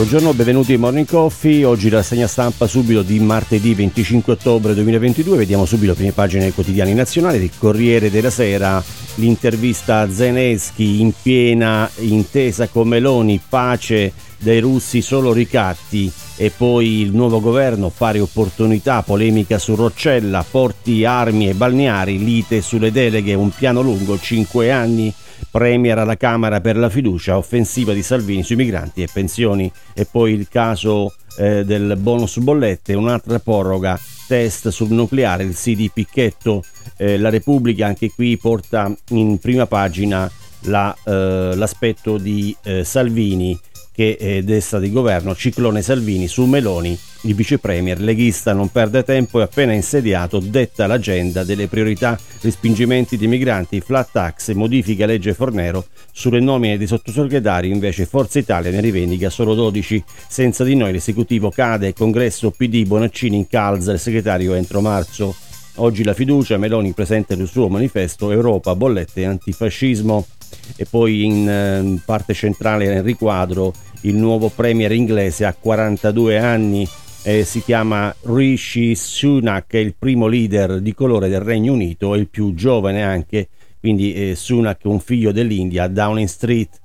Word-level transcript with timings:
Buongiorno, 0.00 0.32
benvenuti 0.32 0.72
in 0.72 0.80
Morning 0.80 1.06
Coffee. 1.06 1.62
Oggi 1.62 1.90
la 1.90 2.02
segna 2.02 2.26
stampa 2.26 2.66
subito 2.66 3.02
di 3.02 3.20
martedì 3.20 3.74
25 3.74 4.32
ottobre 4.32 4.72
2022. 4.72 5.36
Vediamo 5.36 5.66
subito 5.66 5.90
le 5.90 5.96
prime 5.96 6.12
pagine 6.12 6.44
dei 6.44 6.54
quotidiani 6.54 6.94
nazionali 6.94 7.38
del 7.38 7.50
Corriere 7.58 8.10
della 8.10 8.30
Sera. 8.30 8.82
L'intervista 9.16 9.98
a 9.98 10.10
Zeneschi 10.10 11.02
in 11.02 11.12
piena 11.20 11.88
intesa 11.98 12.68
con 12.68 12.88
Meloni, 12.88 13.42
pace 13.46 14.14
dai 14.38 14.60
russi 14.60 15.02
solo 15.02 15.34
ricatti 15.34 16.10
e 16.34 16.48
poi 16.48 17.02
il 17.02 17.14
nuovo 17.14 17.38
governo 17.38 17.92
pari 17.94 18.20
opportunità, 18.20 19.02
polemica 19.02 19.58
su 19.58 19.74
Roccella, 19.74 20.42
porti 20.50 21.04
armi 21.04 21.46
e 21.46 21.52
balneari, 21.52 22.24
lite 22.24 22.62
sulle 22.62 22.90
deleghe, 22.90 23.34
un 23.34 23.50
piano 23.50 23.82
lungo, 23.82 24.18
5 24.18 24.70
anni 24.70 25.12
Premier 25.50 25.98
alla 25.98 26.16
Camera 26.16 26.60
per 26.60 26.76
la 26.76 26.88
fiducia, 26.88 27.36
offensiva 27.36 27.92
di 27.92 28.02
Salvini 28.02 28.42
sui 28.42 28.56
migranti 28.56 29.02
e 29.02 29.08
pensioni. 29.12 29.70
E 29.94 30.06
poi 30.06 30.32
il 30.32 30.48
caso 30.48 31.14
eh, 31.38 31.64
del 31.64 31.96
bonus 31.98 32.38
bollette, 32.38 32.94
un'altra 32.94 33.38
proroga, 33.38 33.98
test 34.26 34.68
sul 34.68 34.90
nucleare, 34.90 35.42
il 35.42 35.54
CD 35.54 35.90
Picchetto, 35.92 36.64
eh, 36.96 37.18
la 37.18 37.30
Repubblica 37.30 37.86
anche 37.86 38.10
qui 38.10 38.36
porta 38.36 38.94
in 39.08 39.38
prima 39.38 39.66
pagina 39.66 40.30
la, 40.64 40.96
eh, 41.04 41.52
l'aspetto 41.54 42.18
di 42.18 42.54
eh, 42.62 42.84
Salvini 42.84 43.58
che 43.92 44.16
è 44.16 44.42
destra 44.42 44.78
di 44.78 44.90
governo, 44.90 45.34
ciclone 45.34 45.82
Salvini 45.82 46.28
su 46.28 46.44
Meloni, 46.44 46.98
il 47.22 47.34
vice 47.34 47.58
premier 47.58 48.00
leghista 48.00 48.52
non 48.52 48.70
perde 48.70 49.02
tempo 49.02 49.40
e 49.40 49.42
appena 49.42 49.72
insediato 49.72 50.38
detta 50.38 50.86
l'agenda 50.86 51.44
delle 51.44 51.66
priorità, 51.66 52.18
respingimenti 52.40 53.16
di 53.16 53.26
migranti, 53.26 53.80
flat 53.80 54.08
tax 54.12 54.52
modifica 54.52 55.06
legge 55.06 55.34
Fornero, 55.34 55.86
sulle 56.12 56.40
nomine 56.40 56.78
dei 56.78 56.86
sottosegretari 56.86 57.68
invece 57.68 58.06
Forza 58.06 58.38
Italia 58.38 58.70
ne 58.70 58.80
rivendica 58.80 59.28
solo 59.28 59.54
12, 59.54 60.02
senza 60.28 60.64
di 60.64 60.74
noi 60.76 60.92
l'esecutivo 60.92 61.50
cade, 61.50 61.92
congresso 61.92 62.50
PD 62.50 62.86
Bonaccini 62.86 63.36
incalza 63.36 63.92
il 63.92 63.98
segretario 63.98 64.54
entro 64.54 64.80
marzo. 64.80 65.34
Oggi 65.76 66.04
la 66.04 66.14
fiducia, 66.14 66.58
Meloni 66.58 66.92
presenta 66.92 67.34
il 67.34 67.46
suo 67.46 67.68
manifesto 67.68 68.30
Europa, 68.30 68.74
bollette 68.74 69.22
e 69.22 69.24
antifascismo 69.24 70.26
e 70.76 70.86
poi 70.86 71.24
in 71.24 71.48
eh, 71.48 72.00
parte 72.04 72.34
centrale 72.34 72.86
nel 72.86 73.02
riquadro 73.02 73.72
il 74.02 74.16
nuovo 74.16 74.48
premier 74.48 74.92
inglese 74.92 75.44
a 75.44 75.54
42 75.54 76.38
anni 76.38 76.88
eh, 77.22 77.44
si 77.44 77.62
chiama 77.62 78.14
Rishi 78.22 78.94
Sunak, 78.94 79.72
è 79.72 79.78
il 79.78 79.94
primo 79.98 80.26
leader 80.26 80.80
di 80.80 80.94
colore 80.94 81.28
del 81.28 81.40
Regno 81.40 81.74
Unito, 81.74 82.14
è 82.14 82.18
il 82.18 82.28
più 82.28 82.54
giovane 82.54 83.02
anche, 83.02 83.48
quindi 83.78 84.14
eh, 84.14 84.34
Sunak 84.34 84.80
un 84.84 85.00
figlio 85.00 85.32
dell'India, 85.32 85.86
Downing 85.86 86.28
Street. 86.28 86.80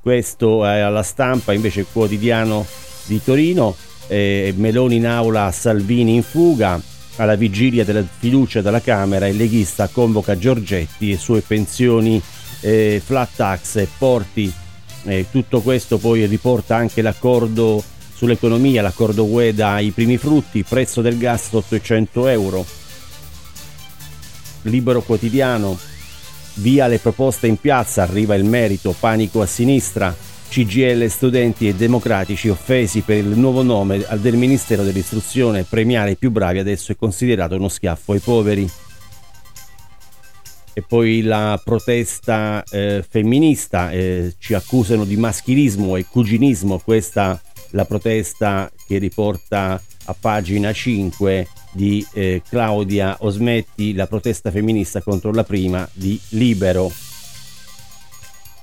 Questo 0.00 0.64
è 0.64 0.78
alla 0.80 1.02
stampa, 1.02 1.52
invece 1.52 1.86
quotidiano 1.90 2.66
di 3.06 3.22
Torino, 3.22 3.74
eh, 4.08 4.52
Meloni 4.56 4.96
in 4.96 5.06
aula, 5.06 5.50
Salvini 5.52 6.14
in 6.14 6.22
fuga, 6.22 6.80
alla 7.16 7.34
vigilia 7.34 7.84
della 7.84 8.04
fiducia 8.04 8.60
della 8.60 8.80
Camera 8.80 9.26
il 9.26 9.36
leghista 9.36 9.88
convoca 9.88 10.38
Giorgetti 10.38 11.10
e 11.10 11.16
sue 11.16 11.40
pensioni 11.40 12.22
eh, 12.60 13.00
flat 13.04 13.28
tax 13.34 13.76
e 13.76 13.88
porti 13.98 14.52
eh, 15.04 15.26
tutto 15.30 15.60
questo 15.60 15.98
poi 15.98 16.26
riporta 16.26 16.76
anche 16.76 17.02
l'accordo 17.02 17.82
sull'economia, 18.14 18.82
l'accordo 18.82 19.24
UE 19.24 19.54
dai 19.54 19.90
primi 19.90 20.16
frutti, 20.16 20.64
prezzo 20.64 21.00
del 21.00 21.18
gas 21.18 21.48
800 21.52 22.26
euro. 22.26 22.66
Libero 24.62 25.02
quotidiano, 25.02 25.78
via 26.54 26.88
le 26.88 26.98
proposte 26.98 27.46
in 27.46 27.58
piazza, 27.58 28.02
arriva 28.02 28.34
il 28.34 28.44
merito, 28.44 28.94
panico 28.98 29.40
a 29.40 29.46
sinistra, 29.46 30.14
CGL 30.48 31.06
studenti 31.08 31.68
e 31.68 31.74
democratici 31.74 32.48
offesi 32.48 33.02
per 33.02 33.18
il 33.18 33.38
nuovo 33.38 33.62
nome 33.62 34.04
del 34.16 34.36
Ministero 34.36 34.82
dell'Istruzione, 34.82 35.62
premiare 35.62 36.12
i 36.12 36.16
più 36.16 36.30
bravi 36.30 36.58
adesso 36.58 36.90
è 36.90 36.96
considerato 36.96 37.54
uno 37.54 37.68
schiaffo 37.68 38.12
ai 38.12 38.18
poveri 38.18 38.68
e 40.78 40.84
poi 40.86 41.22
la 41.22 41.60
protesta 41.62 42.62
eh, 42.70 43.04
femminista, 43.06 43.90
eh, 43.90 44.34
ci 44.38 44.54
accusano 44.54 45.04
di 45.04 45.16
maschilismo 45.16 45.96
e 45.96 46.06
cuginismo, 46.08 46.78
questa 46.78 47.40
la 47.70 47.84
protesta 47.84 48.70
che 48.86 48.98
riporta 48.98 49.82
a 50.04 50.14
pagina 50.18 50.72
5 50.72 51.48
di 51.72 52.06
eh, 52.12 52.42
Claudia 52.48 53.16
Osmetti, 53.18 53.92
la 53.92 54.06
protesta 54.06 54.52
femminista 54.52 55.02
contro 55.02 55.32
la 55.32 55.42
prima 55.42 55.86
di 55.92 56.18
Libero. 56.28 56.92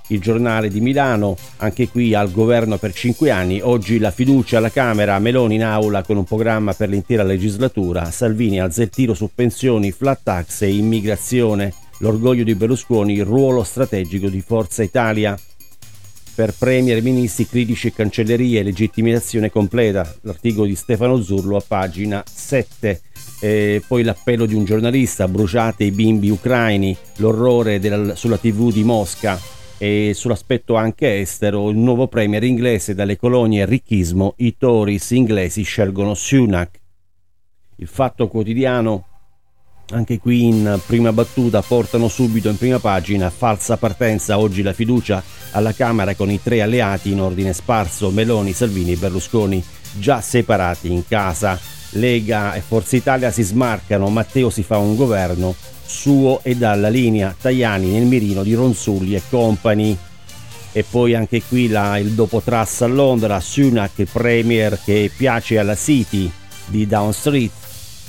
Il 0.08 0.22
giornale 0.22 0.70
di 0.70 0.80
Milano, 0.80 1.36
anche 1.58 1.90
qui 1.90 2.14
al 2.14 2.31
governo 2.31 2.78
per 2.78 2.94
5 2.94 3.30
anni, 3.30 3.59
oggi 3.59 4.00
la 4.00 4.12
fiducia 4.12 4.59
alla 4.59 4.72
Camera, 4.72 5.20
Meloni 5.20 5.56
in 5.56 5.66
aula 5.66 6.02
con 6.04 6.16
un 6.16 6.24
programma 6.24 6.74
per 6.74 6.88
l'intera 6.88 7.24
legislatura, 7.24 8.09
Salvini 8.09 8.62
alza 8.62 8.84
il 8.84 8.90
tiro 8.90 9.14
su 9.14 9.30
pensioni, 9.36 9.92
flat 9.92 10.22
tax 10.24 10.62
e 10.62 10.74
immigrazione 10.74 11.74
l'orgoglio 12.00 12.44
di 12.44 12.56
Berlusconi, 12.56 13.13
il 13.13 13.25
ruolo 13.25 13.63
strategico 13.63 14.29
di 14.29 14.41
Forza 14.41 14.83
Italia. 14.83 15.38
Per 16.35 16.53
premier, 16.57 17.01
ministri, 17.01 17.47
critici 17.47 17.88
e 17.88 17.94
cancellerie, 17.94 18.63
legittimazione 18.63 19.50
completa. 19.50 20.16
L'articolo 20.22 20.67
di 20.67 20.75
Stefano 20.75 21.22
Zurlo 21.22 21.56
a 21.56 21.63
pagina 21.66 22.23
7. 22.25 23.01
E 23.39 23.81
poi 23.88 24.03
l'appello 24.03 24.45
di 24.45 24.53
un 24.53 24.66
giornalista, 24.66 25.28
bruciate 25.28 25.85
i 25.85 25.91
bimbi 25.91 26.29
ucraini, 26.29 26.95
l'orrore 27.17 27.79
della, 27.79 28.16
sulla 28.16 28.38
tv 28.38 28.72
di 28.72 28.83
Mosca 28.83 29.39
e 29.77 30.12
sull'aspetto 30.13 30.75
anche 30.75 31.19
estero, 31.19 31.69
il 31.69 31.77
nuovo 31.77 32.07
premier 32.07 32.44
inglese 32.44 32.95
dalle 32.95 33.17
colonie 33.17 33.66
ricchismo, 33.66 34.35
i 34.38 34.56
Tories 34.57 35.12
inglesi 35.12 35.63
scelgono 35.63 36.13
Sunak. 36.13 36.79
Il 37.77 37.88
fatto 37.88 38.27
quotidiano 38.27 39.07
anche 39.91 40.19
qui 40.19 40.46
in 40.46 40.79
prima 40.85 41.13
battuta 41.13 41.62
portano 41.62 42.07
subito 42.07 42.50
in 42.50 42.57
prima 42.57 42.79
pagina 42.79 43.29
falsa 43.29 43.78
partenza 43.78 44.40
oggi 44.40 44.63
la 44.63 44.73
fiducia 44.73 45.23
alla 45.51 45.73
Camera 45.73 46.16
con 46.16 46.31
i 46.31 46.41
tre 46.41 46.62
alleati 46.62 47.12
in 47.12 47.22
ordine 47.22 47.53
sparso 47.53 48.09
Meloni, 48.09 48.53
Salvini 48.53 48.94
e 48.94 48.97
Berlusconi 48.97 49.63
già 49.97 50.22
separati 50.22 50.91
in 50.91 51.07
casa. 51.07 51.59
Lega 51.91 52.53
e 52.53 52.62
Forza 52.62 52.97
Italia 52.97 53.31
si 53.31 53.41
smarcano, 53.41 54.09
Matteo 54.09 54.50
si 54.50 54.63
fa 54.63 54.78
un 54.78 54.95
governo 54.95 55.56
suo 55.85 56.41
e 56.44 56.56
dalla 56.56 56.90
linea 56.90 57.34
Tajani 57.40 57.91
nel 57.91 58.06
mirino 58.06 58.44
di 58.44 58.53
Ronzulli 58.53 59.16
e 59.16 59.22
compagni. 59.29 59.97
E 60.74 60.84
poi 60.84 61.16
anche 61.16 61.41
qui 61.41 61.69
la, 61.69 61.97
il 61.97 62.12
dopo 62.12 62.41
trassa 62.41 62.84
a 62.84 62.90
Londra, 62.90 63.40
Sunak, 63.40 64.03
premier 64.12 64.78
che 64.84 65.09
piace 65.16 65.57
alla 65.57 65.75
City 65.75 66.29
di 66.66 66.85
Down 66.85 67.13
Street, 67.13 67.51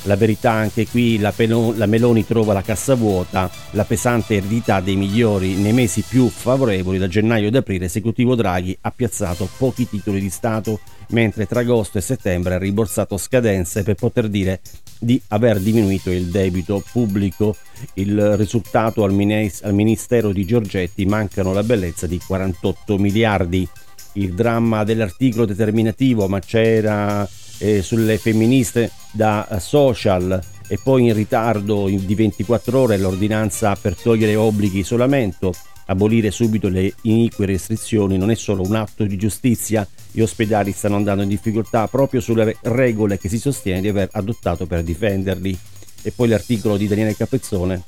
la 0.06 0.16
verità 0.16 0.52
anche 0.52 0.86
qui, 0.86 1.18
la, 1.18 1.32
Pelo- 1.32 1.74
la, 1.76 1.86
Meloni 1.86 2.24
trova 2.24 2.52
la 2.52 2.62
cassa 2.62 2.94
vuota, 2.94 3.50
la 3.72 3.84
pesante 3.84 4.36
eredità 4.36 4.80
dei 4.80 4.96
migliori 4.96 5.54
nei 5.54 5.72
mesi 5.72 6.02
più 6.02 6.28
favorevoli 6.28 6.98
da 6.98 7.08
gennaio 7.08 7.48
ad 7.48 7.54
aprile, 7.54 7.86
esecutivo 7.86 8.34
Draghi 8.34 8.76
ha 8.80 8.90
piazzato 8.90 9.48
pochi 9.58 9.88
titoli 9.88 10.20
di 10.20 10.30
Stato, 10.30 10.80
mentre 11.08 11.46
tra 11.46 11.60
agosto 11.60 11.98
e 11.98 12.00
settembre 12.00 12.54
ha 12.54 12.58
riborsato 12.58 13.16
scadenze 13.16 13.82
per 13.82 13.94
poter 13.94 14.28
dire 14.28 14.60
di 14.98 15.20
aver 15.28 15.60
diminuito 15.60 16.10
il 16.10 16.26
debito 16.26 16.82
pubblico. 16.90 17.56
Il 17.94 18.36
risultato 18.36 19.04
al, 19.04 19.10
al 19.10 19.74
Ministero 19.74 20.32
di 20.32 20.44
Giorgetti 20.44 21.04
mancano 21.04 21.52
la 21.52 21.62
bellezza 21.62 22.06
di 22.06 22.18
48 22.24 22.96
miliardi. 22.98 23.68
Il 24.14 24.32
dramma 24.32 24.82
dell'articolo 24.82 25.44
determinativo, 25.44 26.26
ma 26.26 26.40
c'era 26.40 27.28
eh, 27.58 27.82
sulle 27.82 28.18
femministe 28.18 28.90
da 29.12 29.58
social 29.60 30.40
e 30.68 30.78
poi 30.82 31.06
in 31.06 31.14
ritardo 31.14 31.88
di 31.88 32.14
24 32.14 32.78
ore 32.78 32.98
l'ordinanza 32.98 33.76
per 33.76 33.96
togliere 33.96 34.34
obblighi 34.34 34.80
isolamento, 34.80 35.54
abolire 35.86 36.30
subito 36.30 36.68
le 36.68 36.92
inique 37.02 37.46
restrizioni 37.46 38.18
non 38.18 38.30
è 38.30 38.34
solo 38.34 38.62
un 38.62 38.74
atto 38.74 39.04
di 39.04 39.16
giustizia, 39.16 39.86
gli 40.10 40.20
ospedali 40.20 40.72
stanno 40.72 40.96
andando 40.96 41.22
in 41.22 41.28
difficoltà 41.28 41.86
proprio 41.88 42.20
sulle 42.20 42.56
regole 42.62 43.18
che 43.18 43.28
si 43.28 43.38
sostiene 43.38 43.80
di 43.80 43.88
aver 43.88 44.08
adottato 44.12 44.66
per 44.66 44.82
difenderli. 44.82 45.56
E 46.02 46.12
poi 46.12 46.28
l'articolo 46.28 46.76
di 46.76 46.86
Daniele 46.86 47.16
Capezzone 47.16 47.82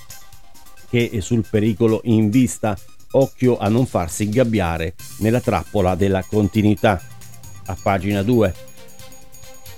che 0.89 1.11
è 1.13 1.21
sul 1.21 1.45
pericolo 1.49 2.01
in 2.05 2.31
vista, 2.31 2.77
occhio 3.13 3.59
a 3.59 3.69
non 3.69 3.87
farsi 3.87 4.25
ingabbiare 4.25 4.95
nella 5.19 5.41
trappola 5.41 5.95
della 5.95 6.25
continuità. 6.25 7.01
A 7.67 7.77
pagina 7.81 8.23
2 8.23 8.55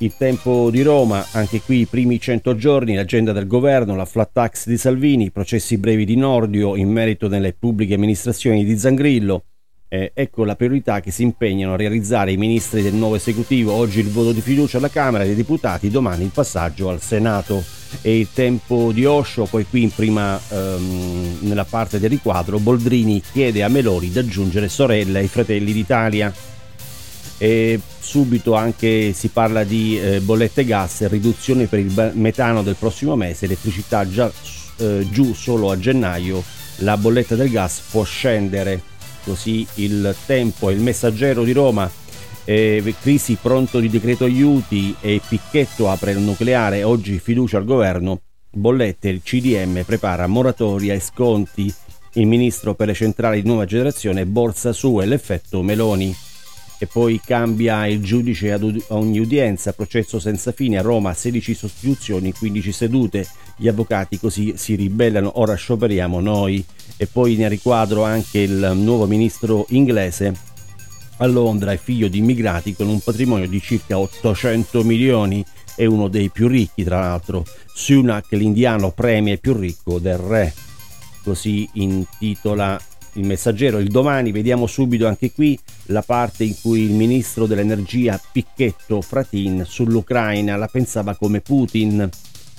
il 0.02 0.14
tempo 0.16 0.70
di 0.70 0.82
Roma, 0.82 1.26
anche 1.32 1.60
qui 1.60 1.80
i 1.80 1.86
primi 1.86 2.18
100 2.18 2.56
giorni, 2.56 2.94
l'agenda 2.94 3.32
del 3.32 3.46
governo, 3.46 3.96
la 3.96 4.06
flat 4.06 4.30
tax 4.32 4.66
di 4.66 4.78
Salvini, 4.78 5.24
i 5.24 5.30
processi 5.30 5.76
brevi 5.76 6.06
di 6.06 6.16
Nordio 6.16 6.74
in 6.76 6.90
merito 6.90 7.28
nelle 7.28 7.52
pubbliche 7.52 7.94
amministrazioni 7.94 8.64
di 8.64 8.78
Zangrillo. 8.78 9.44
Eh, 9.92 10.12
ecco 10.14 10.44
la 10.44 10.54
priorità 10.54 11.00
che 11.00 11.10
si 11.10 11.24
impegnano 11.24 11.74
a 11.74 11.76
realizzare 11.76 12.32
i 12.32 12.36
ministri 12.36 12.80
del 12.80 12.94
nuovo 12.94 13.16
esecutivo. 13.16 13.72
Oggi 13.72 14.00
il 14.00 14.08
voto 14.08 14.32
di 14.32 14.40
fiducia 14.40 14.78
alla 14.78 14.88
Camera 14.88 15.24
dei 15.24 15.34
Deputati, 15.34 15.90
domani 15.90 16.24
il 16.24 16.30
passaggio 16.32 16.88
al 16.88 17.02
Senato. 17.02 17.62
E 18.00 18.20
il 18.20 18.28
tempo 18.32 18.92
di 18.92 19.04
Osho, 19.04 19.46
poi 19.46 19.66
qui 19.68 19.82
in 19.82 19.90
prima 19.90 20.40
ehm, 20.48 21.38
nella 21.40 21.64
parte 21.64 21.98
del 21.98 22.08
riquadro, 22.08 22.60
Boldrini 22.60 23.20
chiede 23.32 23.64
a 23.64 23.68
Meloni 23.68 24.10
di 24.10 24.18
aggiungere 24.18 24.68
sorelle 24.68 25.18
ai 25.18 25.26
fratelli 25.26 25.72
d'Italia 25.72 26.32
e 27.42 27.80
subito 27.98 28.52
anche 28.52 29.14
si 29.14 29.28
parla 29.28 29.64
di 29.64 29.98
eh, 29.98 30.20
bollette 30.20 30.62
gas, 30.66 31.08
riduzione 31.08 31.68
per 31.68 31.78
il 31.78 32.12
metano 32.12 32.62
del 32.62 32.76
prossimo 32.78 33.16
mese, 33.16 33.46
elettricità 33.46 34.06
già 34.06 34.30
eh, 34.76 35.06
giù 35.10 35.32
solo 35.32 35.70
a 35.70 35.78
gennaio, 35.78 36.44
la 36.80 36.98
bolletta 36.98 37.36
del 37.36 37.48
gas 37.48 37.80
può 37.90 38.02
scendere, 38.02 38.82
così 39.24 39.66
il 39.76 40.14
tempo 40.26 40.68
e 40.68 40.74
il 40.74 40.82
messaggero 40.82 41.42
di 41.42 41.52
Roma, 41.52 41.90
eh, 42.44 42.94
crisi 43.00 43.38
pronto 43.40 43.80
di 43.80 43.88
decreto 43.88 44.24
aiuti 44.24 44.94
e 45.00 45.22
Picchetto 45.26 45.88
apre 45.88 46.10
il 46.10 46.18
nucleare, 46.18 46.82
oggi 46.82 47.18
fiducia 47.18 47.56
al 47.56 47.64
governo, 47.64 48.20
bollette, 48.50 49.08
il 49.08 49.22
CDM 49.22 49.82
prepara 49.84 50.26
moratoria 50.26 50.92
e 50.92 51.00
sconti, 51.00 51.72
il 52.14 52.26
ministro 52.26 52.74
per 52.74 52.88
le 52.88 52.94
centrali 52.94 53.40
di 53.40 53.48
nuova 53.48 53.64
generazione, 53.64 54.26
borsa 54.26 54.74
su 54.74 55.00
e 55.00 55.06
l'effetto 55.06 55.62
Meloni 55.62 56.28
e 56.82 56.86
poi 56.86 57.20
cambia 57.22 57.86
il 57.86 58.02
giudice 58.02 58.52
ad 58.52 58.84
ogni 58.88 59.18
udienza, 59.18 59.74
processo 59.74 60.18
senza 60.18 60.50
fine 60.50 60.78
a 60.78 60.82
Roma, 60.82 61.12
16 61.12 61.52
sostituzioni, 61.52 62.32
15 62.32 62.72
sedute, 62.72 63.28
gli 63.56 63.68
avvocati 63.68 64.18
così 64.18 64.54
si 64.56 64.76
ribellano, 64.76 65.38
ora 65.40 65.54
scioperiamo 65.54 66.20
noi. 66.20 66.64
E 66.96 67.06
poi 67.06 67.36
ne 67.36 67.48
riquadro 67.48 68.02
anche 68.04 68.38
il 68.38 68.72
nuovo 68.76 69.06
ministro 69.06 69.66
inglese 69.70 70.32
a 71.18 71.26
Londra, 71.26 71.72
è 71.72 71.76
figlio 71.76 72.08
di 72.08 72.16
immigrati 72.16 72.74
con 72.74 72.88
un 72.88 73.00
patrimonio 73.00 73.46
di 73.46 73.60
circa 73.60 73.98
800 73.98 74.82
milioni. 74.82 75.44
E 75.76 75.84
uno 75.84 76.08
dei 76.08 76.30
più 76.30 76.48
ricchi 76.48 76.82
tra 76.82 77.00
l'altro. 77.00 77.44
Sunak, 77.74 78.32
l'indiano 78.32 78.90
premio 78.90 79.36
più 79.36 79.52
ricco 79.52 79.98
del 79.98 80.16
re. 80.16 80.54
Così 81.22 81.68
intitola 81.74 82.80
il 83.14 83.26
messaggero. 83.26 83.78
Il 83.78 83.88
domani 83.88 84.32
vediamo 84.32 84.66
subito 84.66 85.06
anche 85.06 85.32
qui 85.32 85.58
la 85.86 86.02
parte 86.02 86.44
in 86.44 86.54
cui 86.60 86.82
il 86.82 86.92
ministro 86.92 87.46
dell'energia 87.46 88.20
Picchetto 88.32 89.00
Fratin 89.00 89.64
sull'Ucraina 89.66 90.56
la 90.56 90.68
pensava 90.68 91.14
come 91.14 91.40
Putin 91.40 92.08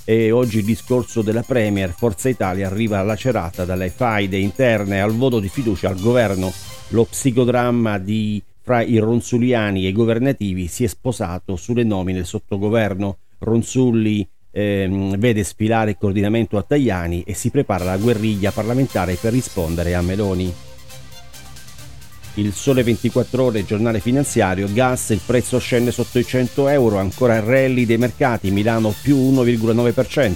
e 0.04 0.32
oggi 0.32 0.60
il 0.60 0.66
discorso 0.66 1.22
della 1.22 1.44
Premier 1.44 1.92
Forza 1.92 2.28
Italia 2.28 2.68
arriva 2.68 3.02
lacerata 3.02 3.66
dalle 3.66 3.90
faide 3.90 4.38
interne 4.38 5.00
al 5.00 5.14
voto 5.14 5.40
di 5.40 5.48
fiducia 5.48 5.90
al 5.90 6.00
governo. 6.00 6.52
Lo 6.90 7.06
psicodramma 7.06 7.98
di 7.98 8.42
fra 8.64 8.82
i 8.82 8.98
ronzuliani 8.98 9.86
e 9.86 9.90
i 9.90 9.94
governativi 9.94 10.68
si 10.68 10.84
è 10.84 10.88
sposato 10.88 11.56
sulle 11.56 11.84
nomine 11.84 12.20
del 12.20 12.28
sottogoverno. 12.28 13.18
Ronzulli 13.40 14.28
ehm, 14.52 15.18
vede 15.18 15.44
sfilare 15.44 15.92
il 15.92 15.98
coordinamento 16.00 16.58
a 16.58 16.64
Tajani 16.64 17.24
e 17.24 17.34
si 17.34 17.50
prepara 17.50 17.86
la 17.86 17.98
guerriglia 17.98 18.52
parlamentare 18.52 19.16
per 19.16 19.32
rispondere 19.34 19.96
a 19.96 20.02
Meloni. 20.02 20.54
Il 22.36 22.54
Sole 22.54 22.84
24 22.84 23.44
Ore, 23.44 23.66
giornale 23.66 24.00
finanziario, 24.00 24.72
gas, 24.72 25.10
il 25.10 25.20
prezzo 25.26 25.60
scende 25.60 25.92
sotto 25.92 26.18
i 26.18 26.26
100 26.26 26.70
euro, 26.70 26.98
ancora 26.98 27.42
rally 27.42 27.86
dei 27.86 27.98
mercati, 27.98 28.52
Milano 28.52 28.94
più 29.02 29.18
1,9%. 29.18 30.36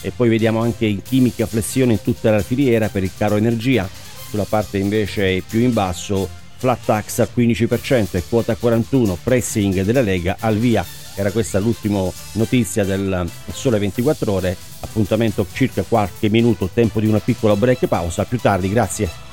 E 0.00 0.12
poi 0.16 0.30
vediamo 0.30 0.60
anche 0.60 0.86
in 0.86 1.02
chimica 1.02 1.46
flessione 1.46 1.92
in 1.92 2.02
tutta 2.02 2.30
la 2.30 2.40
filiera 2.40 2.88
per 2.88 3.02
il 3.02 3.10
caro 3.14 3.36
energia. 3.36 3.86
Sulla 4.30 4.46
parte 4.48 4.78
invece 4.78 5.42
più 5.46 5.60
in 5.60 5.74
basso, 5.74 6.26
flat 6.56 6.84
tax 6.84 7.18
al 7.18 7.28
15% 7.34 8.16
e 8.16 8.22
quota 8.26 8.54
41, 8.54 9.18
pressing 9.22 9.82
della 9.82 10.00
Lega 10.00 10.36
al 10.40 10.56
via 10.56 10.84
era 11.16 11.32
questa 11.32 11.58
l'ultima 11.58 12.08
notizia 12.32 12.84
del 12.84 13.28
Sole 13.50 13.78
24 13.78 14.30
Ore. 14.30 14.56
Appuntamento 14.80 15.46
circa 15.52 15.82
qualche 15.82 16.28
minuto, 16.28 16.70
tempo 16.72 17.00
di 17.00 17.08
una 17.08 17.18
piccola 17.20 17.56
break 17.56 17.86
pausa. 17.86 18.24
Più 18.24 18.38
tardi, 18.38 18.68
grazie. 18.68 19.25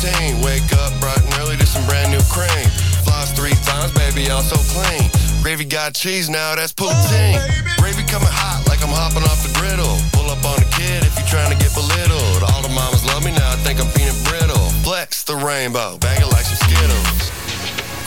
Routine. 0.00 0.40
Wake 0.40 0.72
up 0.80 0.92
bright 1.00 1.20
and 1.20 1.34
early 1.40 1.56
to 1.56 1.66
some 1.66 1.84
brand 1.86 2.10
new 2.10 2.22
cream. 2.32 2.68
Floss 3.04 3.32
three 3.32 3.54
times, 3.64 3.92
baby, 3.92 4.30
I'm 4.30 4.42
so 4.42 4.56
clean. 4.72 5.10
Gravy 5.42 5.64
got 5.64 5.94
cheese 5.94 6.28
now, 6.28 6.54
that's 6.54 6.72
poutine. 6.72 7.40
Gravy 7.78 8.04
coming 8.08 8.28
hot 8.28 8.64
like 8.68 8.82
I'm 8.82 8.92
hopping 8.92 9.24
off 9.24 9.40
the 9.44 9.52
griddle. 9.58 9.96
Pull 10.12 10.30
up 10.30 10.44
on 10.44 10.56
the 10.60 10.68
kid 10.72 11.04
if 11.04 11.16
you're 11.16 11.28
trying 11.28 11.52
to 11.52 11.58
get 11.58 11.72
belittled. 11.74 12.42
All 12.52 12.62
the 12.62 12.72
mamas 12.72 13.04
love 13.06 13.24
me 13.24 13.32
now, 13.32 13.52
I 13.52 13.56
think 13.64 13.80
I'm 13.80 13.88
peanut 13.92 14.16
brittle. 14.24 14.68
Flex 14.84 15.22
the 15.24 15.36
rainbow, 15.36 15.98
bang 15.98 16.20
it 16.20 16.28
like 16.32 16.44
some 16.44 16.60
Skittles. 16.68 17.32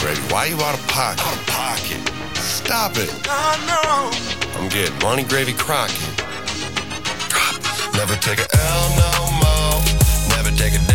Gravy, 0.01 0.21
why 0.33 0.45
you 0.45 0.57
out 0.61 0.77
of 0.77 0.85
pocket? 0.87 1.25
Out 1.25 1.37
of 1.37 1.45
pocket. 1.47 2.01
Stop 2.37 2.97
it. 2.97 3.09
I 3.29 3.57
know. 3.69 4.11
I'm 4.59 4.69
getting 4.69 4.97
money 4.99 5.23
gravy. 5.23 5.53
Drop. 5.53 5.89
Never 7.93 8.15
take 8.17 8.39
a 8.39 8.47
L 8.49 8.83
no 8.97 9.11
more. 9.41 9.81
Never 10.35 10.51
take 10.57 10.73
a 10.73 10.92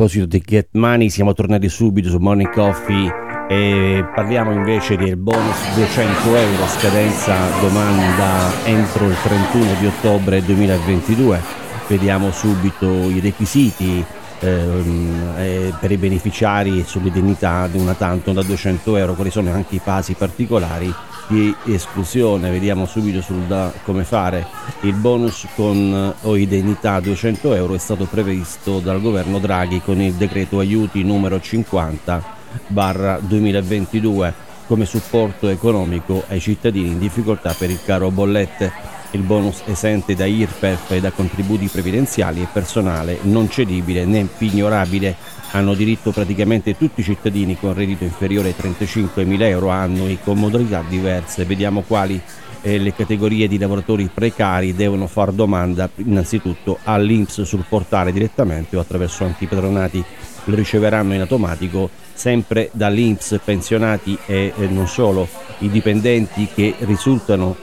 proposito 0.00 0.24
di 0.24 0.42
Get 0.42 0.68
Money, 0.72 1.10
siamo 1.10 1.34
tornati 1.34 1.68
subito 1.68 2.08
su 2.08 2.16
Morning 2.16 2.50
Coffee 2.50 3.12
e 3.50 4.02
parliamo 4.14 4.50
invece 4.50 4.96
del 4.96 5.18
bonus 5.18 5.74
200 5.74 6.36
euro 6.36 6.66
scadenza 6.68 7.34
domanda 7.60 8.50
entro 8.64 9.08
il 9.08 9.16
31 9.22 9.74
di 9.78 9.86
ottobre 9.86 10.42
2022. 10.42 11.38
Vediamo 11.86 12.30
subito 12.30 12.88
i 13.10 13.20
requisiti 13.20 14.02
ehm, 14.38 15.34
eh, 15.36 15.74
per 15.78 15.90
i 15.90 15.98
beneficiari 15.98 16.82
sull'indennità 16.82 17.66
di 17.66 17.76
una 17.76 17.92
tanto 17.92 18.32
da 18.32 18.42
200 18.42 18.96
euro, 18.96 19.12
quali 19.12 19.30
sono 19.30 19.52
anche 19.52 19.74
i 19.74 19.80
fasi 19.80 20.14
particolari 20.14 20.90
di 21.30 21.54
esclusione. 21.66 22.50
Vediamo 22.50 22.86
subito 22.86 23.22
sul 23.22 23.42
da 23.44 23.72
come 23.84 24.02
fare. 24.04 24.44
Il 24.80 24.94
bonus 24.94 25.46
con 25.54 26.14
o 26.22 26.36
indennità 26.36 26.98
200 26.98 27.54
euro 27.54 27.74
è 27.74 27.78
stato 27.78 28.06
previsto 28.06 28.80
dal 28.80 29.00
governo 29.00 29.38
Draghi 29.38 29.80
con 29.80 30.00
il 30.00 30.14
decreto 30.14 30.58
aiuti 30.58 31.04
numero 31.04 31.40
50 31.40 32.38
barra 32.66 33.18
2022 33.20 34.48
come 34.66 34.84
supporto 34.84 35.48
economico 35.48 36.24
ai 36.28 36.40
cittadini 36.40 36.88
in 36.88 36.98
difficoltà 36.98 37.54
per 37.56 37.70
il 37.70 37.80
caro 37.84 38.10
bollette. 38.10 38.89
Il 39.12 39.22
bonus 39.22 39.62
esente 39.66 40.14
da 40.14 40.24
IRPEF 40.24 40.92
e 40.92 41.00
da 41.00 41.10
contributi 41.10 41.66
previdenziali 41.66 42.42
e 42.42 42.48
personale 42.52 43.18
non 43.22 43.50
cedibile 43.50 44.04
né 44.04 44.26
pignorabile. 44.38 45.16
Hanno 45.52 45.74
diritto 45.74 46.12
praticamente 46.12 46.76
tutti 46.76 47.00
i 47.00 47.04
cittadini 47.04 47.58
con 47.58 47.74
reddito 47.74 48.04
inferiore 48.04 48.48
ai 48.48 48.54
35.000 48.56 49.42
euro 49.42 49.70
annui 49.70 50.18
con 50.22 50.38
modalità 50.38 50.84
diverse. 50.88 51.44
Vediamo 51.44 51.82
quali 51.82 52.20
eh, 52.62 52.78
le 52.78 52.94
categorie 52.94 53.48
di 53.48 53.58
lavoratori 53.58 54.08
precari 54.12 54.74
devono 54.74 55.06
far 55.06 55.32
domanda 55.32 55.88
innanzitutto 55.96 56.78
all'Inps 56.84 57.42
sul 57.42 57.64
portale 57.68 58.12
direttamente 58.12 58.76
o 58.76 58.80
attraverso 58.80 59.24
antipatronati 59.24 60.04
lo 60.44 60.54
riceveranno 60.54 61.14
in 61.14 61.20
automatico 61.20 61.90
sempre 62.12 62.70
dall'Inps 62.72 63.40
pensionati 63.42 64.16
e 64.26 64.52
eh, 64.56 64.66
non 64.66 64.88
solo 64.88 65.28
i 65.58 65.70
dipendenti 65.70 66.48
che 66.52 66.74
risultano 66.80 67.56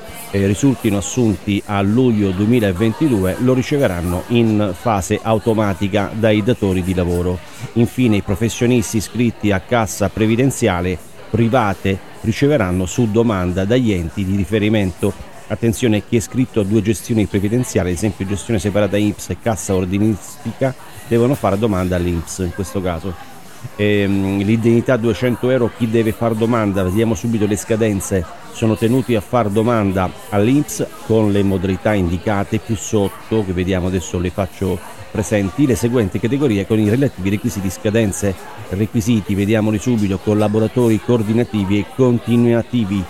risultino 0.45 0.97
assunti 0.97 1.61
a 1.65 1.81
luglio 1.81 2.31
2022 2.31 3.37
lo 3.39 3.53
riceveranno 3.53 4.23
in 4.27 4.73
fase 4.77 5.19
automatica 5.21 6.11
dai 6.13 6.43
datori 6.43 6.83
di 6.83 6.93
lavoro. 6.93 7.39
Infine 7.73 8.17
i 8.17 8.21
professionisti 8.21 8.97
iscritti 8.97 9.51
a 9.51 9.61
cassa 9.61 10.09
previdenziale 10.09 10.97
private 11.29 11.97
riceveranno 12.21 12.85
su 12.85 13.09
domanda 13.09 13.65
dagli 13.65 13.91
enti 13.91 14.23
di 14.23 14.35
riferimento. 14.35 15.13
Attenzione, 15.47 16.03
chi 16.05 16.15
è 16.15 16.19
iscritto 16.19 16.59
a 16.59 16.63
due 16.63 16.81
gestioni 16.81 17.25
previdenziali, 17.25 17.89
ad 17.89 17.95
esempio 17.95 18.25
gestione 18.25 18.59
separata 18.59 18.97
INPS 18.97 19.29
e 19.29 19.37
cassa 19.41 19.73
ordinistica, 19.73 20.75
devono 21.07 21.35
fare 21.35 21.57
domanda 21.57 21.95
all'INPS 21.95 22.39
in 22.39 22.51
questo 22.53 22.81
caso. 22.81 23.36
Ehm, 23.75 24.39
l'indennità 24.39 24.97
200 24.97 25.49
euro, 25.49 25.71
chi 25.75 25.89
deve 25.89 26.11
fare 26.11 26.35
domanda? 26.35 26.83
Vediamo 26.83 27.15
subito 27.15 27.45
le 27.45 27.55
scadenze. 27.55 28.25
Sono 28.51 28.75
tenuti 28.75 29.15
a 29.15 29.21
fare 29.21 29.51
domanda 29.51 30.09
all'INPS 30.29 30.87
con 31.05 31.31
le 31.31 31.43
modalità 31.43 31.93
indicate 31.93 32.59
più 32.59 32.75
sotto, 32.75 33.45
che 33.45 33.53
vediamo 33.53 33.87
adesso 33.87 34.17
le 34.19 34.29
faccio 34.29 34.79
presenti 35.11 35.65
le 35.65 35.75
seguenti 35.75 36.19
categorie 36.19 36.67
con 36.67 36.79
i 36.79 36.89
relativi 36.89 37.29
requisiti 37.29 37.69
scadenze. 37.69 38.33
Requisiti, 38.69 39.35
vediamoli 39.35 39.79
subito, 39.79 40.17
collaboratori 40.17 40.99
coordinativi 40.99 41.79
e 41.79 41.85
continuativi 41.95 43.03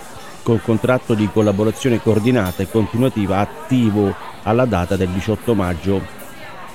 col 0.44 0.62
contratto 0.62 1.14
di 1.14 1.30
collaborazione 1.32 2.02
coordinata 2.02 2.64
e 2.64 2.70
continuativa 2.70 3.40
attivo 3.40 4.16
alla 4.44 4.64
data 4.66 4.96
del 4.96 5.10
18 5.10 5.54
maggio 5.54 6.02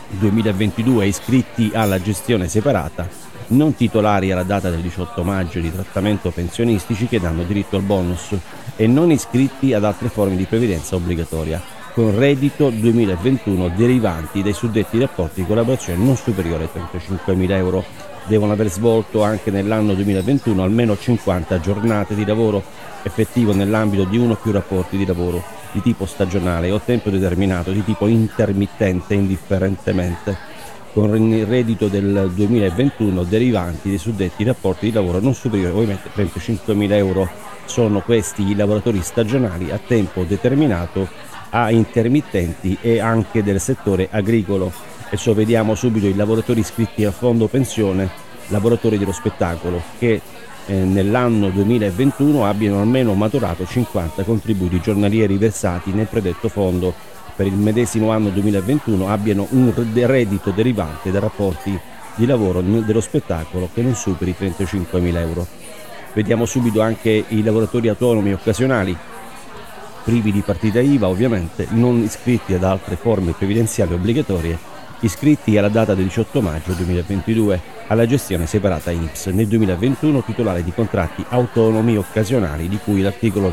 2022 0.09 1.07
iscritti 1.07 1.71
alla 1.73 2.01
gestione 2.01 2.49
separata, 2.49 3.09
non 3.49 3.75
titolari 3.75 4.33
alla 4.33 4.43
data 4.43 4.71
del 4.71 4.81
18 4.81 5.23
maggio 5.23 5.61
di 5.61 5.73
trattamento 5.73 6.31
pensionistici 6.31 7.07
che 7.07 7.21
danno 7.21 7.43
diritto 7.43 7.77
al 7.77 7.83
bonus 7.83 8.35
e 8.77 8.87
non 8.87 9.11
iscritti 9.11 9.75
ad 9.75 9.85
altre 9.85 10.09
forme 10.09 10.37
di 10.37 10.45
previdenza 10.45 10.97
obbligatoria 10.97 11.81
con 11.93 12.17
reddito 12.17 12.71
2021 12.71 13.69
derivanti 13.77 14.43
dai 14.43 14.55
suddetti 14.55 14.99
rapporti 14.99 15.43
di 15.43 15.47
collaborazione 15.47 16.03
non 16.03 16.17
superiore 16.17 16.65
ai 16.73 16.83
35.000 16.97 17.51
euro. 17.51 17.85
Devono 18.27 18.53
aver 18.53 18.71
svolto 18.71 19.23
anche 19.23 19.51
nell'anno 19.51 19.95
2021 19.95 20.63
almeno 20.63 20.97
50 20.97 21.61
giornate 21.61 22.15
di 22.15 22.25
lavoro 22.25 22.63
effettivo 23.03 23.53
nell'ambito 23.53 24.05
di 24.05 24.17
uno 24.17 24.33
o 24.33 24.37
più 24.37 24.53
rapporti 24.53 24.97
di 24.97 25.05
lavoro 25.05 25.43
di 25.73 25.83
tipo 25.83 26.07
stagionale 26.07 26.71
o 26.71 26.81
tempo 26.81 27.11
determinato, 27.11 27.73
di 27.73 27.85
tipo 27.85 28.07
intermittente 28.07 29.15
indifferentemente, 29.15 30.37
con 30.93 31.17
il 31.17 31.47
reddito 31.47 31.89
del 31.89 32.31
2021 32.35 33.25
derivanti 33.25 33.89
dai 33.89 33.99
suddetti 33.99 34.45
rapporti 34.45 34.87
di 34.87 34.93
lavoro 34.93 35.21
non 35.21 35.35
superiori 35.35 35.73
ovviamente 35.73 36.09
a 36.09 36.21
35.000 36.21 36.93
euro. 36.93 37.29
Sono 37.65 38.01
questi 38.01 38.43
i 38.49 38.55
lavoratori 38.55 39.01
stagionali 39.03 39.71
a 39.71 39.79
tempo 39.79 40.25
determinato 40.25 41.09
a 41.51 41.71
intermittenti 41.71 42.77
e 42.81 43.01
anche 43.01 43.43
del 43.43 43.61
settore 43.61 44.09
agricolo. 44.11 44.71
Adesso 45.07 45.35
vediamo 45.35 45.75
subito 45.75 46.07
i 46.07 46.15
lavoratori 46.15 46.61
iscritti 46.61 47.05
a 47.05 47.11
fondo 47.11 47.47
pensione, 47.47 48.11
lavoratori 48.49 48.99
dello 48.99 49.13
spettacolo 49.13 49.81
che 49.99 50.21
eh, 50.67 50.75
nell'anno 50.75 51.49
2021 51.51 52.47
abbiano 52.47 52.81
almeno 52.81 53.15
maturato 53.15 53.67
50 53.67 54.23
contributi 54.25 54.81
giornalieri 54.81 55.37
versati 55.37 55.93
nel 55.93 56.07
predetto 56.07 56.49
fondo 56.49 56.95
per 57.35 57.47
il 57.47 57.55
medesimo 57.55 58.11
anno 58.11 58.29
2021 58.31 59.09
abbiano 59.09 59.47
un 59.51 59.73
reddito 59.75 60.51
derivante 60.51 61.11
da 61.11 61.21
rapporti 61.21 61.79
di 62.15 62.27
lavoro 62.27 62.61
dello 62.61 63.01
spettacolo 63.01 63.69
che 63.73 63.83
non 63.83 63.95
superi 63.95 64.35
35.000 64.39 65.17
euro. 65.17 65.47
Vediamo 66.13 66.45
subito 66.45 66.83
anche 66.83 67.25
i 67.29 67.43
lavoratori 67.43 67.89
autonomi 67.89 68.33
occasionali 68.33 68.97
privi 70.03 70.33
di 70.33 70.41
partita 70.41 70.81
IVA 70.81 71.09
ovviamente, 71.09 71.67
non 71.71 72.01
iscritti 72.03 72.55
ad 72.55 72.65
altre 72.65 72.97
forme 72.97 73.33
previdenziali 73.33 73.95
obbligatorie, 73.95 74.59
iscritti 75.01 75.57
alla 75.57 75.69
data 75.69 75.95
del 75.95 76.07
18 76.07 76.41
maggio 76.41 76.73
2022 76.73 77.61
alla 77.87 78.07
gestione 78.07 78.47
separata 78.47 78.91
INPS, 78.91 79.27
nel 79.27 79.47
2021 79.47 80.23
titolare 80.23 80.65
di 80.65 80.73
contratti 80.73 81.25
autonomi 81.29 81.97
occasionali 81.97 82.69
di 82.69 82.79
cui 82.83 83.01
l'articolo 83.01 83.51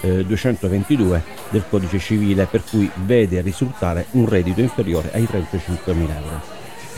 2222 0.00 1.22
del 1.50 1.64
codice 1.68 1.98
civile 1.98 2.46
per 2.46 2.62
cui 2.68 2.90
vede 3.04 3.40
risultare 3.40 4.06
un 4.12 4.28
reddito 4.28 4.60
inferiore 4.60 5.10
ai 5.12 5.24
35.000 5.24 5.94
euro. 5.94 6.40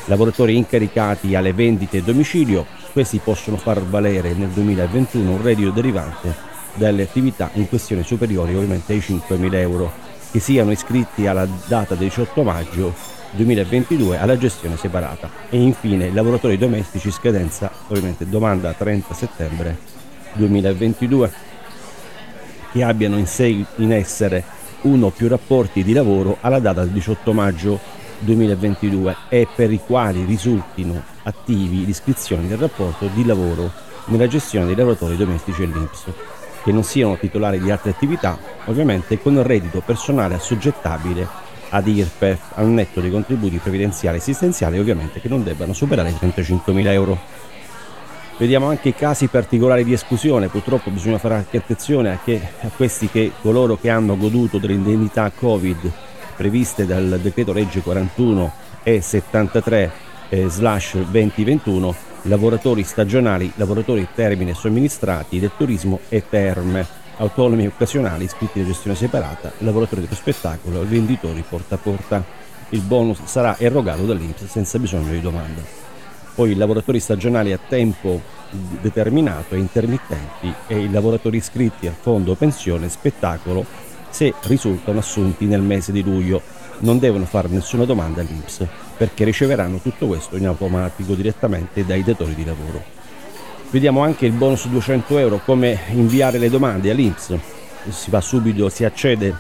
Lavoratori 0.07 0.57
incaricati 0.57 1.35
alle 1.35 1.53
vendite 1.53 1.99
a 1.99 2.03
domicilio, 2.03 2.67
questi 2.93 3.21
possono 3.23 3.57
far 3.57 3.83
valere 3.83 4.33
nel 4.35 4.49
2021 4.49 5.31
un 5.31 5.43
reddito 5.43 5.71
derivante 5.71 6.51
dalle 6.75 7.03
attività 7.03 7.51
in 7.55 7.69
questione 7.69 8.03
superiori 8.03 8.55
ovviamente 8.55 8.93
ai 8.93 8.99
5.000 8.99 9.55
euro 9.55 9.93
che 10.31 10.41
siano 10.41 10.71
iscritti 10.71 11.27
alla 11.27 11.47
data 11.67 11.95
del 11.95 12.09
18 12.09 12.43
maggio 12.43 12.95
2022 13.33 14.19
alla 14.19 14.39
gestione 14.39 14.77
separata 14.77 15.29
e 15.51 15.61
infine 15.61 16.07
i 16.07 16.13
lavoratori 16.13 16.57
domestici 16.57 17.11
scadenza 17.11 17.71
ovviamente 17.89 18.27
domanda 18.27 18.73
30 18.73 19.15
settembre 19.15 19.79
2022 20.35 21.52
che 22.73 22.83
abbiano 22.83 23.19
in, 23.19 23.27
sé, 23.27 23.65
in 23.77 23.93
essere 23.93 24.43
uno 24.83 25.07
o 25.07 25.11
più 25.11 25.29
rapporti 25.29 25.85
di 25.85 25.93
lavoro 25.93 26.39
alla 26.41 26.59
data 26.59 26.81
del 26.83 26.91
18 26.91 27.33
maggio 27.33 27.79
2022 28.21 29.17
e 29.29 29.47
per 29.55 29.71
i 29.71 29.81
quali 29.85 30.25
risultino 30.25 31.01
attivi 31.25 31.85
l'iscrizione 31.85 32.49
del 32.49 32.59
rapporto 32.59 33.09
di 33.13 33.25
lavoro 33.25 33.71
nella 34.07 34.27
gestione 34.27 34.67
dei 34.67 34.75
lavoratori 34.75 35.17
domestici 35.17 35.63
e 35.63 35.67
l'Inps 35.67 36.05
che 36.63 36.73
non 36.73 36.85
siano 36.85 37.17
titolari 37.17 37.61
di 37.61 37.71
altre 37.71 37.91
attività, 37.91 38.39
ovviamente 38.67 39.21
con 39.21 39.35
il 39.35 39.43
reddito 39.43 39.81
personale 39.81 40.35
assoggettabile 40.35 41.27
ad 41.71 41.87
IRPEF 41.87 42.53
al 42.55 42.69
netto 42.69 43.01
dei 43.01 43.11
contributi 43.11 43.57
previdenziali 43.57 44.19
e 44.19 44.21
assistenziali, 44.21 44.79
ovviamente 44.79 45.21
che 45.21 45.29
non 45.29 45.43
debbano 45.43 45.73
superare 45.73 46.11
i 46.11 46.13
35.000 46.13 46.87
euro. 46.89 47.19
Vediamo 48.39 48.67
anche 48.67 48.95
casi 48.95 49.29
particolari 49.29 49.85
di 49.85 49.93
esclusione, 49.93 50.49
purtroppo 50.49 50.91
bisogna 50.91 51.19
fare 51.19 51.35
anche 51.35 51.59
attenzione 51.59 52.13
a, 52.13 52.19
che, 52.23 52.41
a 52.63 52.71
questi 52.75 53.09
che 53.09 53.33
coloro 53.41 53.77
che 53.77 53.91
hanno 53.91 54.17
goduto 54.17 54.59
delle 54.59 54.73
indennità 54.73 55.31
Covid 55.31 55.93
previste 56.35 56.87
dal 56.87 57.21
decreto 57.23 57.53
legge 57.53 57.83
41 57.83 58.53
e 58.83 59.01
73 59.01 59.93
eh, 60.29 60.49
slash 60.49 60.97
2021 60.97 61.95
lavoratori 62.23 62.85
stagionali, 62.85 63.53
lavoratori 63.57 64.09
termine 64.15 64.55
somministrati 64.55 65.39
del 65.39 65.53
turismo 65.57 66.01
e 66.09 66.25
terme, 66.29 66.87
autonomi 67.17 67.67
occasionali 67.67 68.25
iscritti 68.25 68.61
a 68.61 68.65
gestione 68.65 68.97
separata, 68.97 69.53
lavoratori 69.59 70.03
dello 70.03 70.15
spettacolo, 70.15 70.87
venditori 70.87 71.45
porta 71.49 71.77
a 71.77 71.79
porta. 71.79 72.25
Il 72.71 72.81
bonus 72.81 73.25
sarà 73.25 73.59
erogato 73.59 74.05
dall'Inps 74.07 74.47
senza 74.47 74.79
bisogno 74.79 75.11
di 75.11 75.21
domanda. 75.21 75.92
Poi 76.35 76.53
i 76.53 76.55
lavoratori 76.55 77.01
stagionali 77.01 77.53
a 77.53 77.59
tempo 77.59 78.21
determinato 78.81 79.55
e 79.55 79.59
intermittenti 79.59 80.53
e 80.67 80.81
i 80.81 80.91
lavoratori 80.91 81.39
iscritti 81.39 81.87
al 81.87 81.95
fondo 81.99 82.35
pensione 82.35 82.89
spettacolo 82.89 83.65
se 84.11 84.35
risultano 84.43 84.99
assunti 84.99 85.47
nel 85.47 85.63
mese 85.63 85.91
di 85.91 86.03
luglio 86.03 86.43
non 86.81 86.99
devono 86.99 87.25
fare 87.25 87.49
nessuna 87.49 87.85
domanda 87.85 88.21
all'Inps 88.21 88.67
perché 88.97 89.25
riceveranno 89.25 89.79
tutto 89.79 90.07
questo 90.07 90.37
in 90.37 90.47
automatico 90.47 91.15
direttamente 91.15 91.85
dai 91.85 92.03
datori 92.03 92.35
di 92.35 92.45
lavoro. 92.45 92.83
Vediamo 93.71 94.03
anche 94.03 94.27
il 94.27 94.33
bonus 94.33 94.69
200 94.69 95.19
euro, 95.19 95.41
come 95.43 95.79
inviare 95.93 96.39
le 96.39 96.51
domande 96.51 96.91
all'Inps. 96.91 97.35
Si 97.89 98.11
va 98.11 98.21
subito, 98.21 98.69
si 98.69 98.85
accede 98.85 99.35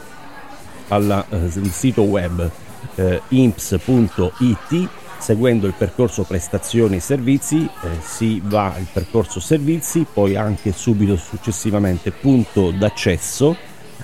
al 0.88 1.24
eh, 1.28 1.50
sito 1.70 2.02
web 2.02 2.50
eh, 2.94 3.20
imps.it 3.28 4.88
seguendo 5.22 5.68
il 5.68 5.74
percorso 5.78 6.24
prestazioni 6.24 6.96
e 6.96 7.00
servizi, 7.00 7.64
eh, 7.64 7.88
si 8.02 8.42
va 8.44 8.74
al 8.74 8.88
percorso 8.92 9.38
servizi, 9.38 10.04
poi 10.12 10.34
anche 10.34 10.72
subito 10.72 11.14
successivamente 11.16 12.10
punto 12.10 12.72
d'accesso 12.72 13.56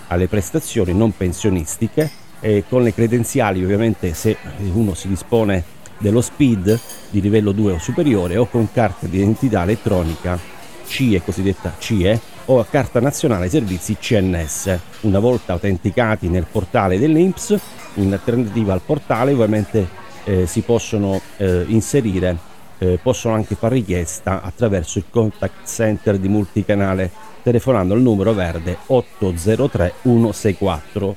alle 0.06 0.28
prestazioni 0.28 0.94
non 0.94 1.16
pensionistiche 1.16 2.08
e 2.38 2.64
con 2.68 2.84
le 2.84 2.94
credenziali 2.94 3.64
ovviamente 3.64 4.14
se 4.14 4.36
uno 4.72 4.94
si 4.94 5.08
dispone 5.08 5.64
dello 5.98 6.20
SPID 6.20 6.78
di 7.10 7.20
livello 7.20 7.50
2 7.50 7.72
o 7.72 7.78
superiore 7.78 8.36
o 8.36 8.46
con 8.46 8.70
carta 8.70 9.08
di 9.08 9.16
identità 9.16 9.64
elettronica 9.64 10.38
CIE, 10.86 11.20
cosiddetta 11.22 11.74
CIE, 11.78 12.20
o 12.44 12.60
a 12.60 12.64
carta 12.64 13.00
nazionale 13.00 13.48
servizi 13.48 13.96
CNS. 13.98 14.78
Una 15.00 15.18
volta 15.18 15.54
autenticati 15.54 16.28
nel 16.28 16.46
portale 16.50 16.96
dell'INPS, 16.96 17.58
in 17.94 18.12
alternativa 18.12 18.72
al 18.72 18.80
portale 18.86 19.32
ovviamente 19.32 20.06
eh, 20.28 20.46
si 20.46 20.60
possono 20.60 21.18
eh, 21.38 21.64
inserire, 21.68 22.36
eh, 22.78 22.98
possono 23.02 23.34
anche 23.34 23.54
fare 23.54 23.76
richiesta 23.76 24.42
attraverso 24.42 24.98
il 24.98 25.04
contact 25.08 25.66
center 25.66 26.18
di 26.18 26.28
multicanale 26.28 27.10
telefonando 27.42 27.94
al 27.94 28.02
numero 28.02 28.34
verde 28.34 28.76
803 28.86 29.94
164 30.02 31.16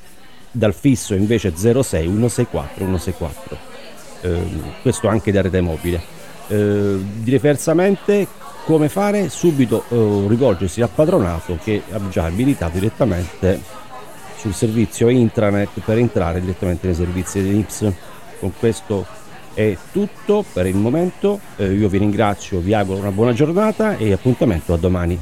dal 0.49 0.73
fisso 0.73 1.13
invece 1.13 1.53
06 1.55 2.05
164 2.05 2.85
164 2.85 3.69
questo 4.81 5.07
anche 5.07 5.31
da 5.31 5.41
rete 5.41 5.61
mobile. 5.61 5.99
Eh, 6.47 6.97
diversamente 7.15 8.27
come 8.65 8.87
fare? 8.87 9.29
Subito 9.29 9.83
eh, 9.89 10.25
rivolgersi 10.27 10.81
al 10.81 10.89
patronato 10.93 11.57
che 11.63 11.81
ha 11.91 11.99
già 12.09 12.25
abilitato 12.25 12.73
direttamente 12.73 13.59
sul 14.37 14.53
servizio 14.53 15.09
intranet 15.09 15.79
per 15.83 15.97
entrare 15.97 16.39
direttamente 16.39 16.85
nei 16.87 16.95
servizi 16.95 17.41
dell'IPS 17.41 17.93
con 18.41 18.51
questo 18.57 19.05
è 19.53 19.77
tutto 19.91 20.43
per 20.51 20.65
il 20.65 20.75
momento. 20.75 21.39
Eh, 21.55 21.71
io 21.71 21.87
vi 21.87 21.99
ringrazio 21.99 22.59
vi 22.59 22.73
auguro 22.73 22.99
una 22.99 23.11
buona 23.11 23.33
giornata 23.33 23.95
e 23.95 24.11
appuntamento 24.11 24.73
a 24.73 24.77
domani 24.77 25.19